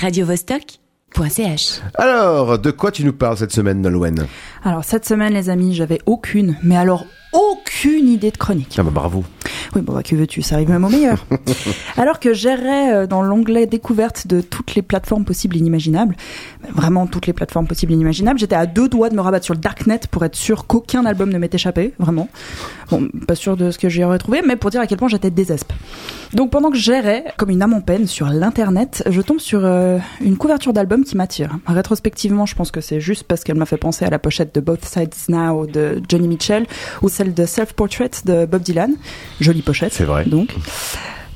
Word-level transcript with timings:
radiovostok.ch. 0.00 1.80
Alors, 1.94 2.58
de 2.58 2.70
quoi 2.70 2.90
tu 2.90 3.04
nous 3.04 3.12
parles 3.12 3.36
cette 3.36 3.52
semaine, 3.52 3.80
Nolwenn? 3.80 4.26
Alors 4.64 4.84
cette 4.84 5.04
semaine, 5.06 5.34
les 5.34 5.50
amis, 5.50 5.74
j'avais 5.74 6.00
aucune, 6.06 6.56
mais 6.62 6.76
alors 6.76 7.04
aucune 7.32 8.08
idée 8.08 8.30
de 8.30 8.36
chronique. 8.36 8.76
Ah 8.78 8.82
bah 8.82 8.90
bravo. 8.92 9.24
Oui, 9.74 9.82
bon, 9.82 9.92
bah, 9.92 10.02
que 10.02 10.14
veux-tu, 10.14 10.42
ça 10.42 10.56
arrive 10.56 10.70
même 10.70 10.84
au 10.84 10.88
meilleur. 10.88 11.26
Alors 11.96 12.20
que 12.20 12.32
j'errais 12.32 12.94
euh, 12.94 13.06
dans 13.06 13.22
l'onglet 13.22 13.66
découverte 13.66 14.26
de 14.26 14.40
toutes 14.40 14.74
les 14.74 14.82
plateformes 14.82 15.24
possibles 15.24 15.56
et 15.56 15.58
inimaginables, 15.58 16.16
vraiment 16.74 17.06
toutes 17.06 17.26
les 17.26 17.32
plateformes 17.32 17.66
possibles 17.66 17.92
et 17.92 17.94
inimaginables, 17.94 18.38
j'étais 18.38 18.56
à 18.56 18.66
deux 18.66 18.88
doigts 18.88 19.10
de 19.10 19.14
me 19.14 19.20
rabattre 19.20 19.44
sur 19.44 19.54
le 19.54 19.60
Darknet 19.60 20.00
pour 20.10 20.24
être 20.24 20.36
sûr 20.36 20.66
qu'aucun 20.66 21.04
album 21.04 21.30
ne 21.30 21.38
m'ait 21.38 21.50
échappé, 21.52 21.94
vraiment. 21.98 22.28
Bon, 22.90 23.08
pas 23.26 23.34
sûr 23.34 23.56
de 23.56 23.70
ce 23.70 23.78
que 23.78 23.88
j'y 23.88 24.02
aurais 24.02 24.18
trouvé, 24.18 24.40
mais 24.46 24.56
pour 24.56 24.70
dire 24.70 24.80
à 24.80 24.86
quel 24.86 24.98
point 24.98 25.08
j'étais 25.08 25.30
désesp. 25.30 25.72
Donc 26.34 26.50
pendant 26.50 26.70
que 26.70 26.76
j'errais, 26.76 27.24
comme 27.36 27.50
une 27.50 27.62
âme 27.62 27.74
en 27.74 27.80
peine, 27.80 28.06
sur 28.06 28.28
l'internet, 28.28 29.02
je 29.08 29.20
tombe 29.20 29.40
sur 29.40 29.60
euh, 29.64 29.98
une 30.20 30.36
couverture 30.36 30.72
d'album 30.72 31.04
qui 31.04 31.16
m'attire. 31.16 31.58
Rétrospectivement, 31.66 32.46
je 32.46 32.54
pense 32.54 32.70
que 32.70 32.80
c'est 32.80 33.00
juste 33.00 33.24
parce 33.24 33.44
qu'elle 33.44 33.56
m'a 33.56 33.66
fait 33.66 33.76
penser 33.76 34.04
à 34.04 34.10
la 34.10 34.18
pochette 34.18 34.54
de 34.54 34.60
Both 34.60 34.84
Sides 34.84 35.14
Now 35.28 35.66
de 35.66 36.02
Johnny 36.08 36.28
Mitchell 36.28 36.66
ou 37.02 37.08
celle 37.08 37.34
de 37.34 37.44
Self 37.46 37.72
Portrait 37.74 38.10
de 38.24 38.46
Bob 38.46 38.62
Dylan. 38.62 38.94
Jolie 39.58 39.62
pochette. 39.62 39.92
C'est 39.92 40.04
vrai. 40.04 40.24
Donc, 40.24 40.54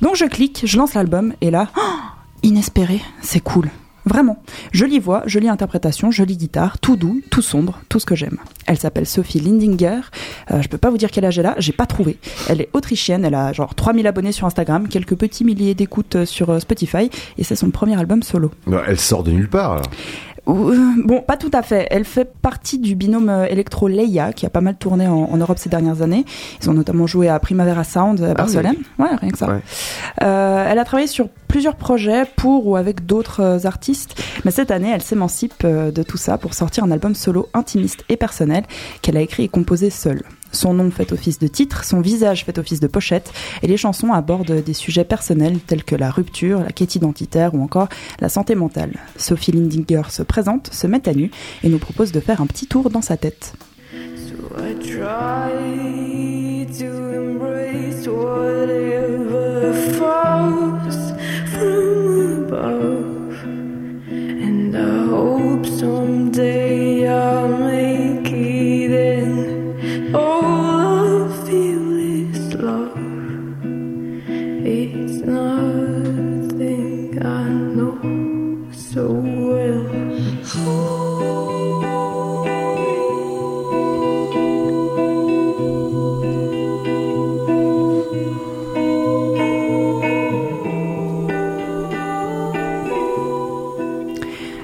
donc 0.01 0.15
je 0.15 0.25
clique, 0.25 0.61
je 0.65 0.77
lance 0.77 0.93
l'album 0.93 1.33
et 1.41 1.51
là, 1.51 1.67
oh, 1.77 1.81
inespéré, 2.41 3.01
c'est 3.21 3.41
cool. 3.41 3.69
Vraiment. 4.05 4.41
Jolie 4.73 4.99
voix, 4.99 5.23
jolie 5.25 5.47
interprétation, 5.47 6.11
jolie 6.11 6.35
guitare, 6.35 6.77
tout 6.79 6.97
doux, 6.97 7.21
tout 7.29 7.41
sombre, 7.41 7.79
tout 7.87 7.99
ce 7.99 8.05
que 8.05 8.15
j'aime. 8.15 8.37
Elle 8.65 8.77
s'appelle 8.77 9.05
Sophie 9.05 9.39
Lindinger. 9.39 10.01
Euh, 10.51 10.61
je 10.61 10.67
peux 10.67 10.77
pas 10.77 10.89
vous 10.89 10.97
dire 10.97 11.09
quel 11.09 11.23
âge 11.23 11.39
elle 11.39 11.45
a, 11.45 11.55
j'ai 11.57 11.71
pas 11.71 11.85
trouvé. 11.85 12.17
Elle 12.49 12.59
est 12.59 12.69
autrichienne, 12.73 13.23
elle 13.23 13.35
a 13.35 13.53
genre 13.53 13.75
3000 13.75 14.05
abonnés 14.07 14.33
sur 14.33 14.45
Instagram, 14.45 14.89
quelques 14.89 15.15
petits 15.15 15.45
milliers 15.45 15.73
d'écoutes 15.73 16.17
euh, 16.17 16.25
sur 16.25 16.49
euh, 16.49 16.59
Spotify, 16.59 17.09
et 17.37 17.43
c'est 17.45 17.55
son 17.55 17.69
premier 17.71 17.97
album 17.97 18.23
solo. 18.23 18.51
Bah, 18.67 18.83
Elle 18.87 18.99
sort 18.99 19.23
de 19.23 19.31
nulle 19.31 19.49
part. 19.49 19.71
alors. 19.73 19.85
Euh, 20.47 20.93
Bon, 21.03 21.21
pas 21.21 21.37
tout 21.37 21.51
à 21.53 21.61
fait. 21.61 21.87
Elle 21.91 22.05
fait 22.05 22.25
partie 22.41 22.77
du 22.79 22.95
binôme 22.95 23.29
euh, 23.29 23.45
électro 23.47 23.87
Leia, 23.87 24.33
qui 24.33 24.45
a 24.45 24.49
pas 24.49 24.61
mal 24.61 24.75
tourné 24.75 25.07
en, 25.07 25.29
en 25.31 25.37
Europe 25.37 25.57
ces 25.57 25.69
dernières 25.69 26.01
années. 26.01 26.25
Ils 26.61 26.69
ont 26.69 26.73
notamment 26.73 27.07
joué 27.07 27.29
à 27.29 27.39
Primavera 27.39 27.83
Sound 27.83 28.21
à 28.21 28.33
Barcelone. 28.33 28.75
Ouais, 28.99 29.15
rien 29.19 29.31
que 29.31 29.37
ça. 29.37 29.47
Ouais. 29.47 29.61
Euh, 30.21 30.67
elle 30.69 30.79
a 30.79 30.85
travaillé 30.85 31.07
sur 31.07 31.29
plusieurs 31.47 31.75
projets 31.75 32.23
pour 32.35 32.67
ou 32.67 32.75
avec 32.75 33.05
d'autres 33.05 33.65
artistes, 33.65 34.21
mais 34.43 34.51
cette 34.51 34.71
année, 34.71 34.91
elle 34.93 35.01
s'émancipe 35.01 35.65
de 35.65 36.03
tout 36.03 36.17
ça 36.17 36.37
pour 36.37 36.53
sortir 36.53 36.83
un 36.83 36.91
album 36.91 37.13
solo 37.15 37.47
intimiste 37.53 38.03
et 38.09 38.17
personnel 38.17 38.63
qu'elle 39.01 39.17
a 39.17 39.21
écrit 39.21 39.43
et 39.43 39.49
composé 39.49 39.89
seule. 39.89 40.23
Son 40.53 40.73
nom 40.73 40.91
fait 40.91 41.11
office 41.11 41.39
de 41.39 41.47
titre, 41.47 41.83
son 41.83 41.99
visage 41.99 42.45
fait 42.45 42.57
office 42.57 42.79
de 42.79 42.87
pochette, 42.87 43.33
et 43.63 43.67
les 43.67 43.75
chansons 43.75 44.13
abordent 44.13 44.63
des 44.63 44.73
sujets 44.73 45.03
personnels 45.03 45.59
tels 45.59 45.83
que 45.83 45.95
la 45.95 46.11
rupture, 46.11 46.59
la 46.59 46.71
quête 46.71 46.95
identitaire 46.95 47.53
ou 47.55 47.61
encore 47.61 47.89
la 48.19 48.29
santé 48.29 48.55
mentale. 48.55 48.93
Sophie 49.17 49.51
Lindinger 49.51 50.03
se 50.09 50.23
présente, 50.23 50.71
se 50.71 50.87
met 50.87 51.09
à 51.09 51.13
nu 51.13 51.31
et 51.63 51.69
nous 51.69 51.79
propose 51.79 52.11
de 52.11 52.19
faire 52.19 52.39
un 52.39 52.45
petit 52.45 52.67
tour 52.67 52.89
dans 52.89 53.01
sa 53.01 53.17
tête. 53.17 53.55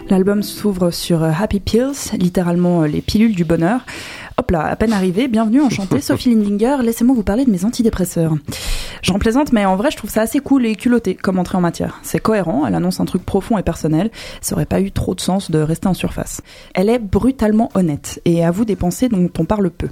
L'album 0.10 0.42
s'ouvre 0.42 0.90
sur 0.90 1.22
euh, 1.22 1.30
Happy 1.40 1.60
Pills, 1.60 2.18
littéralement 2.18 2.82
euh, 2.82 2.88
les 2.88 3.00
pilules 3.00 3.36
du 3.36 3.46
bonheur. 3.46 3.82
Hop 4.38 4.50
là, 4.50 4.66
à 4.66 4.76
peine 4.76 4.92
arrivé, 4.92 5.28
bienvenue 5.28 5.62
enchantée, 5.62 6.02
Sophie 6.02 6.34
Lindinger, 6.34 6.78
laissez-moi 6.82 7.16
vous 7.16 7.22
parler 7.22 7.46
de 7.46 7.52
mes 7.52 7.64
antidépresseurs. 7.64 8.34
J'en 9.04 9.20
plaisante, 9.20 9.54
mais 9.54 9.66
en 9.66 9.76
vrai, 9.76 9.92
je 9.92 9.98
trouve 9.98 10.10
ça 10.10 10.22
assez 10.22 10.40
cool 10.40 10.66
et 10.66 10.76
culotté 10.76 11.14
comme 11.14 11.38
entrée 11.38 11.60
en 11.60 11.62
matière. 11.62 12.00
C'est 12.02 12.20
cohérent, 12.20 12.66
elle 12.66 12.74
annonce 12.74 13.00
un 13.00 13.06
truc 13.06 13.24
profond 13.24 13.60
et 13.60 13.62
personnel, 13.62 14.10
ça 14.42 14.56
aurait 14.56 14.66
pas 14.66 14.82
eu 14.82 14.92
trop 14.92 15.14
de 15.14 15.22
sens 15.22 15.52
de 15.52 15.60
rester 15.60 15.88
en 15.88 15.94
surface. 15.94 16.42
Elle 16.74 16.90
est 16.90 17.00
brutalement 17.00 17.70
honnête 17.76 18.20
et 18.26 18.44
avoue 18.44 18.66
des 18.66 18.76
pensées 18.76 19.10
dont 19.10 19.30
on 19.38 19.46
parle 19.46 19.70
peu. 19.70 19.90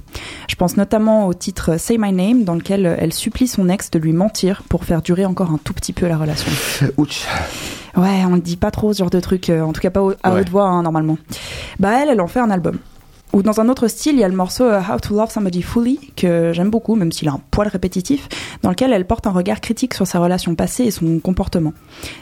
Je 0.48 0.56
pense 0.56 0.76
notamment 0.76 1.28
au 1.28 1.34
titre 1.34 1.78
Say 1.78 1.96
My 1.96 2.12
Name, 2.12 2.42
dans 2.42 2.56
lequel 2.56 2.96
elle 2.98 3.12
supplie 3.12 3.46
son 3.46 3.68
ex 3.68 3.92
de 3.92 4.00
lui 4.00 4.12
mentir 4.12 4.64
pour 4.68 4.84
faire 4.84 5.00
durer 5.00 5.26
encore 5.26 5.52
un 5.52 5.58
tout 5.58 5.74
petit 5.74 5.92
peu 5.92 6.08
la 6.08 6.18
relation. 6.18 6.50
Ouch. 6.96 7.24
Ouais, 7.98 8.22
on 8.26 8.36
ne 8.36 8.40
dit 8.40 8.56
pas 8.56 8.70
trop 8.70 8.92
ce 8.92 8.98
genre 8.98 9.10
de 9.10 9.20
truc, 9.20 9.50
euh, 9.50 9.60
en 9.62 9.72
tout 9.72 9.80
cas 9.80 9.90
pas 9.90 10.02
au- 10.02 10.12
à 10.22 10.32
Ouais. 10.32 10.40
haute 10.40 10.48
voix 10.50 10.64
hein, 10.66 10.82
normalement. 10.82 11.18
Bah 11.80 11.90
elle, 12.00 12.08
elle 12.10 12.20
en 12.20 12.28
fait 12.28 12.40
un 12.40 12.50
album. 12.50 12.78
Ou 13.34 13.42
dans 13.42 13.60
un 13.60 13.68
autre 13.68 13.88
style, 13.88 14.14
il 14.14 14.20
y 14.20 14.24
a 14.24 14.28
le 14.28 14.34
morceau 14.34 14.64
euh, 14.64 14.80
How 14.80 14.98
to 15.00 15.14
Love 15.14 15.30
Somebody 15.30 15.60
Fully, 15.60 16.12
que 16.16 16.52
j'aime 16.54 16.70
beaucoup, 16.70 16.94
même 16.94 17.12
s'il 17.12 17.28
est 17.28 17.30
un 17.30 17.42
poil 17.50 17.68
répétitif, 17.68 18.26
dans 18.62 18.70
lequel 18.70 18.90
elle 18.90 19.06
porte 19.06 19.26
un 19.26 19.32
regard 19.32 19.60
critique 19.60 19.92
sur 19.92 20.06
sa 20.06 20.18
relation 20.18 20.54
passée 20.54 20.84
et 20.84 20.90
son 20.90 21.18
comportement. 21.18 21.74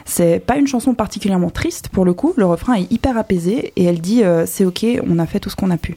C'est 0.03 0.39
pas 0.45 0.57
une 0.57 0.67
chanson 0.67 0.93
particulièrement 0.95 1.49
triste, 1.49 1.87
pour 1.87 2.03
le 2.03 2.13
coup, 2.13 2.33
le 2.35 2.45
refrain 2.45 2.73
est 2.73 2.91
hyper 2.91 3.17
apaisé, 3.17 3.71
et 3.77 3.85
elle 3.85 4.01
dit 4.01 4.21
euh, 4.25 4.45
c'est 4.45 4.65
ok, 4.65 4.85
on 5.09 5.17
a 5.19 5.25
fait 5.25 5.39
tout 5.39 5.49
ce 5.49 5.55
qu'on 5.55 5.71
a 5.71 5.77
pu. 5.77 5.95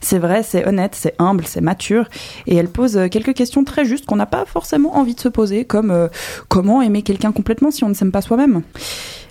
C'est 0.00 0.18
vrai, 0.18 0.42
c'est 0.42 0.66
honnête, 0.66 0.96
c'est 0.96 1.14
humble, 1.20 1.44
c'est 1.46 1.60
mature, 1.60 2.08
et 2.48 2.56
elle 2.56 2.68
pose 2.68 2.96
euh, 2.96 3.06
quelques 3.08 3.34
questions 3.34 3.62
très 3.62 3.84
justes 3.84 4.06
qu'on 4.06 4.16
n'a 4.16 4.26
pas 4.26 4.44
forcément 4.44 4.96
envie 4.96 5.14
de 5.14 5.20
se 5.20 5.28
poser, 5.28 5.66
comme 5.66 5.92
euh, 5.92 6.08
comment 6.48 6.82
aimer 6.82 7.02
quelqu'un 7.02 7.30
complètement 7.30 7.70
si 7.70 7.84
on 7.84 7.88
ne 7.90 7.94
s'aime 7.94 8.10
pas 8.10 8.22
soi-même? 8.22 8.62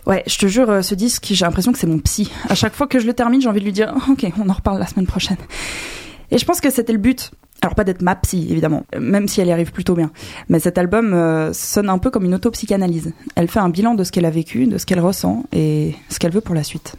Ouais, 0.08 0.24
je 0.26 0.38
te 0.38 0.48
jure, 0.48 0.70
euh, 0.70 0.82
ce 0.82 0.96
disque, 0.96 1.28
j'ai 1.30 1.44
l'impression 1.44 1.74
que 1.74 1.78
c'est 1.78 1.86
mon 1.86 2.00
psy. 2.00 2.32
À 2.48 2.56
chaque 2.56 2.74
fois 2.74 2.88
que 2.88 2.98
je 2.98 3.06
le 3.06 3.14
termine, 3.14 3.42
j'ai 3.42 3.50
envie 3.50 3.60
de 3.60 3.66
lui 3.66 3.74
dire 3.74 3.94
Ok, 4.10 4.26
on 4.42 4.48
en 4.48 4.54
reparle 4.54 4.80
la 4.80 4.88
semaine 4.88 5.06
prochaine. 5.06 5.36
Et 6.32 6.38
je 6.38 6.46
pense 6.46 6.62
que 6.62 6.70
c'était 6.70 6.94
le 6.94 6.98
but. 6.98 7.32
Alors 7.62 7.76
pas 7.76 7.84
d'être 7.84 8.02
ma 8.02 8.16
psy, 8.16 8.48
évidemment, 8.50 8.86
même 8.98 9.28
si 9.28 9.42
elle 9.42 9.48
y 9.48 9.52
arrive 9.52 9.74
plutôt 9.74 9.96
bien. 9.96 10.12
Mais 10.48 10.60
cet 10.60 10.78
album 10.78 11.14
euh, 11.14 11.52
sonne 11.52 11.90
un 11.90 11.98
peu 11.98 12.10
comme 12.10 12.24
une 12.24 12.36
autopsychanalyse. 12.36 13.12
Elle 13.36 13.50
fait 13.50 13.60
un 13.60 13.68
bilan 13.68 13.96
de 13.96 14.06
ce 14.06 14.14
qu'elle 14.14 14.26
a 14.26 14.30
vécu, 14.30 14.68
de 14.68 14.78
ce 14.78 14.86
qu'elle 14.86 15.02
ressent 15.02 15.44
et 15.52 15.96
ce 16.08 16.20
qu'elle 16.20 16.32
veut 16.32 16.42
pour 16.42 16.56
la 16.56 16.64
suite. 16.64 16.96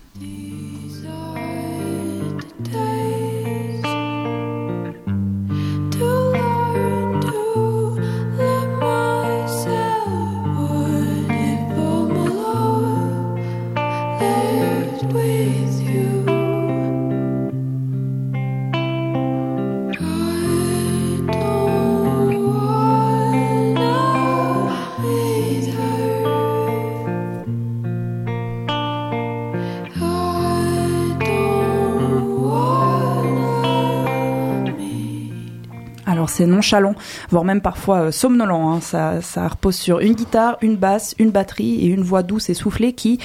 C'est 36.38 36.47
nonchalant, 36.47 36.94
voire 37.31 37.43
même 37.43 37.60
parfois 37.60 38.03
euh, 38.03 38.10
somnolent. 38.12 38.53
hein. 38.53 38.81
Ça, 38.81 39.49
repose 39.49 39.75
sur 39.75 39.99
une 39.99 40.12
guitare, 40.12 40.56
une 40.60 40.76
basse, 40.76 41.16
une 41.19 41.31
batterie 41.31 41.81
et 41.81 41.87
une 41.87 42.03
voix 42.03 42.22
douce 42.22 42.49
et 42.49 42.54
soufflée 42.54 42.93
qui, 42.93 43.19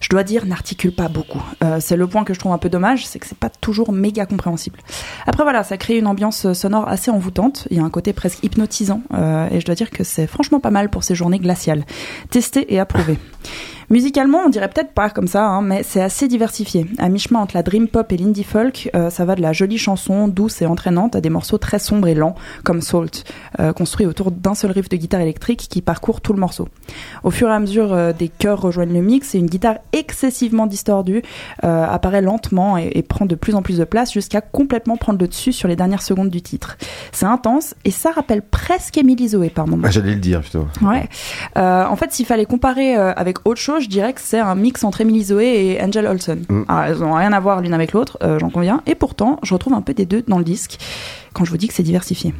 je 0.00 0.08
dois 0.08 0.22
dire, 0.22 0.46
n'articule 0.46 0.94
pas 0.94 1.08
beaucoup. 1.08 1.42
Euh, 1.64 1.78
c'est 1.80 1.96
le 1.96 2.06
point 2.06 2.22
que 2.22 2.34
je 2.34 2.38
trouve 2.38 2.52
un 2.52 2.58
peu 2.58 2.68
dommage, 2.68 3.04
c'est 3.04 3.18
que 3.18 3.26
c'est 3.26 3.36
pas 3.36 3.50
toujours 3.50 3.90
méga 3.90 4.26
compréhensible. 4.26 4.78
Après 5.26 5.42
voilà, 5.42 5.64
ça 5.64 5.76
crée 5.76 5.98
une 5.98 6.06
ambiance 6.06 6.46
euh, 6.46 6.54
sonore 6.54 6.88
assez 6.88 7.10
envoûtante. 7.10 7.66
Il 7.72 7.78
y 7.78 7.80
a 7.80 7.82
un 7.82 7.90
côté 7.90 8.12
presque 8.12 8.44
hypnotisant 8.44 9.02
et 9.50 9.58
je 9.58 9.66
dois 9.66 9.74
dire 9.74 9.90
que 9.90 10.04
c'est 10.04 10.28
franchement 10.28 10.60
pas 10.60 10.70
mal 10.70 10.88
pour 10.88 11.02
ces 11.02 11.16
journées 11.16 11.40
glaciales. 11.40 11.84
Testé 12.30 12.72
et 12.72 12.78
approuvé. 12.78 13.18
Musicalement, 13.92 14.38
on 14.46 14.48
dirait 14.48 14.70
peut-être 14.70 14.94
pas 14.94 15.10
comme 15.10 15.26
ça, 15.26 15.44
hein, 15.46 15.60
mais 15.60 15.82
c'est 15.82 16.00
assez 16.00 16.26
diversifié. 16.26 16.86
À 16.96 17.10
mi-chemin 17.10 17.40
entre 17.40 17.54
la 17.54 17.62
dream 17.62 17.88
pop 17.88 18.10
et 18.10 18.16
l'indie 18.16 18.42
folk, 18.42 18.88
euh, 18.96 19.10
ça 19.10 19.26
va 19.26 19.34
de 19.34 19.42
la 19.42 19.52
jolie 19.52 19.76
chanson 19.76 20.28
douce 20.28 20.62
et 20.62 20.66
entraînante 20.66 21.14
à 21.14 21.20
des 21.20 21.28
morceaux 21.28 21.58
très 21.58 21.78
sombres 21.78 22.08
et 22.08 22.14
lents, 22.14 22.34
comme 22.64 22.80
Salt, 22.80 23.24
euh, 23.60 23.74
construit 23.74 24.06
autour 24.06 24.30
d'un 24.30 24.54
seul 24.54 24.70
riff 24.70 24.88
de 24.88 24.96
guitare 24.96 25.20
électrique 25.20 25.66
qui 25.68 25.82
parcourt 25.82 26.22
tout 26.22 26.32
le 26.32 26.40
morceau. 26.40 26.68
Au 27.22 27.30
fur 27.30 27.50
et 27.50 27.52
à 27.52 27.58
mesure, 27.58 27.92
euh, 27.92 28.14
des 28.14 28.28
chœurs 28.28 28.62
rejoignent 28.62 28.94
le 28.94 29.02
mix 29.02 29.34
et 29.34 29.38
une 29.38 29.46
guitare 29.50 29.76
excessivement 29.92 30.66
distordu, 30.66 31.22
euh, 31.62 31.84
apparaît 31.84 32.22
lentement 32.22 32.78
et, 32.78 32.92
et 32.94 33.02
prend 33.02 33.26
de 33.26 33.34
plus 33.34 33.54
en 33.54 33.60
plus 33.60 33.76
de 33.76 33.84
place 33.84 34.10
jusqu'à 34.10 34.40
complètement 34.40 34.96
prendre 34.96 35.18
le 35.20 35.28
dessus 35.28 35.52
sur 35.52 35.68
les 35.68 35.76
dernières 35.76 36.00
secondes 36.00 36.30
du 36.30 36.40
titre. 36.40 36.78
C'est 37.12 37.26
intense 37.26 37.74
et 37.84 37.90
ça 37.90 38.10
rappelle 38.10 38.40
presque 38.40 38.96
Emily 38.96 39.28
Zoé 39.28 39.50
par 39.50 39.66
moment. 39.66 39.82
Ah, 39.86 39.90
J'allais 39.90 40.14
le 40.14 40.20
dire 40.20 40.40
plutôt. 40.40 40.66
Ouais. 40.80 41.10
En 41.56 41.96
fait, 41.96 42.10
s'il 42.14 42.24
fallait 42.24 42.46
comparer 42.46 42.94
avec 42.94 43.46
autre 43.46 43.60
chose, 43.60 43.81
je 43.82 43.88
dirais 43.88 44.12
que 44.12 44.20
c'est 44.20 44.38
un 44.38 44.54
mix 44.54 44.84
entre 44.84 45.00
Emily 45.00 45.24
Zoé 45.24 45.46
et 45.46 45.82
Angel 45.82 46.06
Olsen. 46.06 46.44
Mm. 46.48 46.62
Alors, 46.68 46.84
elles 46.84 47.04
ont 47.04 47.14
rien 47.14 47.32
à 47.32 47.40
voir 47.40 47.60
l'une 47.60 47.74
avec 47.74 47.92
l'autre, 47.92 48.18
euh, 48.22 48.38
j'en 48.38 48.50
conviens. 48.50 48.82
Et 48.86 48.94
pourtant, 48.94 49.38
je 49.42 49.52
retrouve 49.52 49.74
un 49.74 49.82
peu 49.82 49.94
des 49.94 50.06
deux 50.06 50.22
dans 50.26 50.38
le 50.38 50.44
disque 50.44 50.78
quand 51.34 51.44
je 51.44 51.50
vous 51.50 51.56
dis 51.56 51.68
que 51.68 51.74
c'est 51.74 51.82
diversifié. 51.82 52.34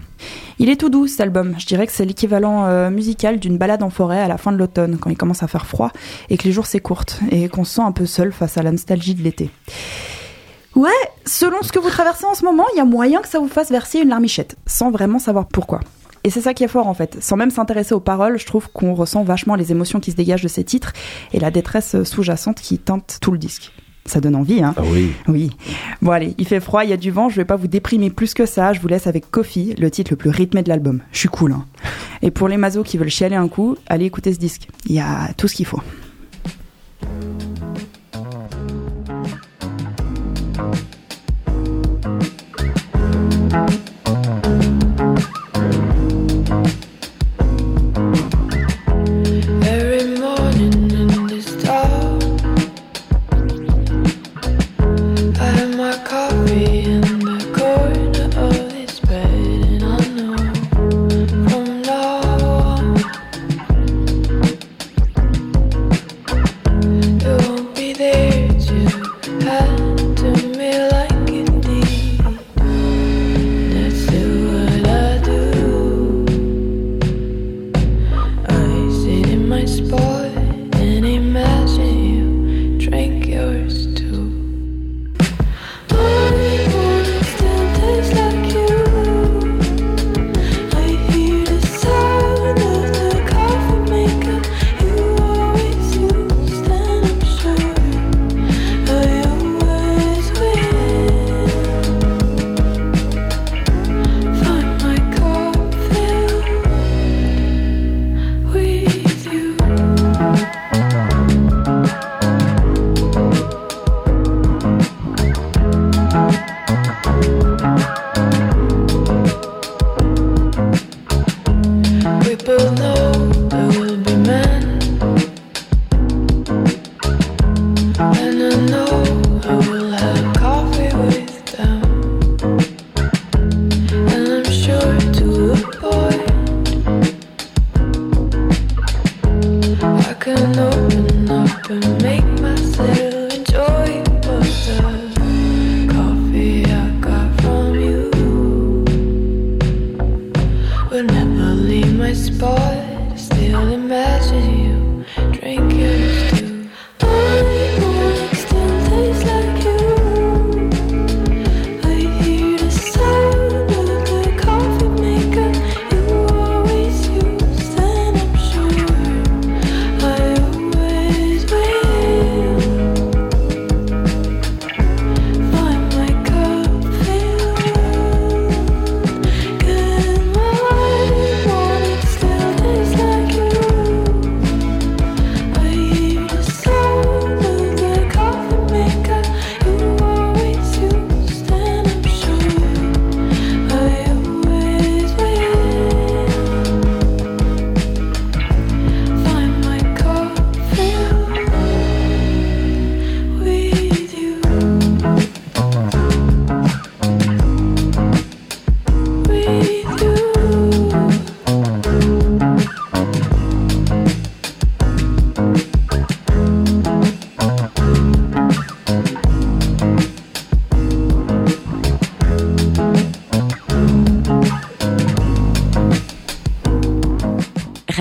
Il 0.59 0.69
est 0.69 0.77
tout 0.77 0.89
doux 0.89 1.07
cet 1.07 1.21
album. 1.21 1.55
Je 1.59 1.67
dirais 1.67 1.87
que 1.87 1.93
c'est 1.93 2.05
l'équivalent 2.05 2.67
euh, 2.67 2.91
musical 2.91 3.39
d'une 3.39 3.59
balade 3.59 3.83
en 3.83 3.91
forêt 3.91 4.21
à 4.21 4.29
la 4.29 4.39
fin 4.39 4.53
de 4.53 4.57
l'automne, 4.57 4.99
quand 4.99 5.11
il 5.11 5.17
commence 5.17 5.43
à 5.43 5.49
faire 5.49 5.67
froid 5.67 5.91
et 6.31 6.37
que 6.37 6.45
les 6.45 6.53
jours 6.53 6.67
s'écourtent 6.67 7.21
et 7.31 7.49
qu'on 7.49 7.65
se 7.65 7.75
sent 7.75 7.83
un 7.83 7.93
peu 7.93 8.07
seul 8.07 8.33
face 8.33 8.59
à 8.59 8.63
la 8.63 8.71
nostalgie 8.71 9.15
de 9.15 9.23
l'été. 9.23 9.51
Ouais, 10.75 10.91
selon 11.27 11.63
ce 11.63 11.71
que 11.71 11.79
vous 11.79 11.91
traversez 11.91 12.25
en 12.25 12.35
ce 12.35 12.45
moment, 12.45 12.65
il 12.75 12.79
y 12.79 12.81
a 12.81 12.85
moyen 12.85 13.21
que 13.21 13.29
ça 13.29 13.39
vous 13.39 13.49
fasse 13.49 13.71
verser 13.71 14.01
une 14.01 14.09
larmichette, 14.09 14.57
sans 14.67 14.91
vraiment 14.91 15.19
savoir 15.19 15.47
pourquoi. 15.47 15.81
Et 16.25 16.31
c'est 16.31 16.41
ça 16.41 16.55
qui 16.55 16.65
est 16.65 16.69
fort 16.69 16.87
en 16.87 16.95
fait. 16.95 17.19
Sans 17.21 17.37
même 17.37 17.51
s'intéresser 17.51 17.95
aux 17.95 18.01
paroles, 18.01 18.39
je 18.39 18.47
trouve 18.47 18.69
qu'on 18.73 18.95
ressent 18.95 19.25
vachement 19.25 19.55
les 19.55 19.73
émotions 19.73 20.01
qui 20.01 20.13
se 20.13 20.17
dégagent 20.17 20.43
de 20.43 20.49
ces 20.49 20.65
titres 20.65 20.93
et 21.33 21.41
la 21.41 21.51
détresse 21.51 22.03
sous-jacente 22.05 22.61
qui 22.61 22.79
teinte 22.79 23.19
tout 23.21 23.33
le 23.33 23.39
disque. 23.39 23.73
Ça 24.05 24.21
donne 24.21 24.35
envie, 24.35 24.63
hein 24.63 24.75
Ah 24.77 24.83
oui. 24.85 25.13
Oui. 25.29 25.51
Bon 26.01 26.11
allez, 26.11 26.35
il 26.39 26.47
fait 26.47 26.59
froid, 26.59 26.83
il 26.83 26.91
y 26.91 26.93
a 26.93 26.97
du 26.97 27.13
vent, 27.13 27.29
je 27.29 27.37
vais 27.37 27.45
pas 27.45 27.55
vous 27.55 27.69
déprimer 27.69 28.11
plus 28.11 28.35
que 28.35 28.47
ça, 28.47 28.73
je 28.73 28.81
vous 28.81 28.89
laisse 28.89 29.07
avec 29.07 29.31
Coffee, 29.31 29.75
le 29.79 29.91
titre 29.93 30.11
le 30.11 30.17
plus 30.17 30.31
rythmé 30.31 30.63
de 30.63 30.69
l'album. 30.69 31.01
Je 31.13 31.19
suis 31.19 31.29
cool, 31.29 31.53
hein. 31.53 31.65
Et 32.21 32.33
pour 32.33 32.49
les 32.49 32.57
mazos 32.57 32.83
qui 32.83 32.99
veulent 32.99 33.11
chialer 33.11 33.37
un 33.37 33.49
coup, 33.49 33.77
allez 33.87 34.05
écouter 34.07 34.33
ce 34.33 34.39
disque. 34.39 34.69
Il 34.87 34.95
y 34.95 35.01
a 35.01 35.33
tout 35.37 35.47
ce 35.47 35.55
qu'il 35.55 35.67
faut. 35.67 35.81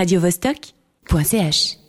radiovostok.ch 0.01 1.80